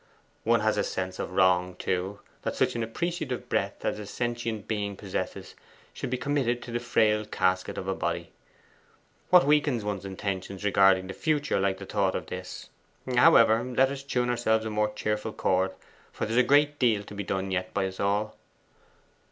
[0.43, 4.67] 'One has a sense of wrong, too, that such an appreciative breadth as a sentient
[4.67, 5.53] being possesses
[5.93, 8.31] should be committed to the frail casket of a body.
[9.29, 14.31] What weakens one's intentions regarding the future like the thought of this?...However, let us tune
[14.31, 15.71] ourselves to a more cheerful chord,
[16.11, 18.35] for there's a great deal to be done yet by us all.